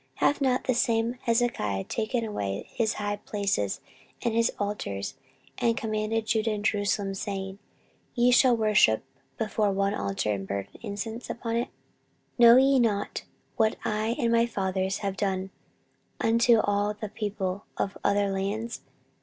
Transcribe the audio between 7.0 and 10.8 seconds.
saying, Ye shall worship before one altar, and burn